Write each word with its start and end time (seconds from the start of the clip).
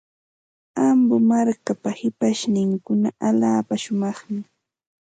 Ambo 0.87 1.15
markapa 1.29 1.89
shipashninkuna 1.99 3.07
allaapa 3.27 3.75
shumaqmi. 3.83 4.41